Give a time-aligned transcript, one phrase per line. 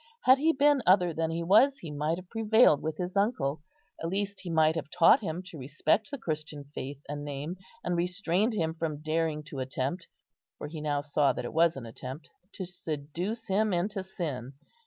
[0.23, 3.61] Had he been other than he was, he might have prevailed with his uncle;
[4.01, 7.95] at least he might have taught him to respect the Christian Faith and Name, and
[7.95, 10.07] restrained him from daring to attempt,
[10.57, 14.53] for he now saw that it was an attempt, to seduce him into sin.